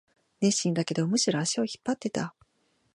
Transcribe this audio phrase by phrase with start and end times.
[0.39, 2.33] 熱心だけど、むしろ足を引っ張ってた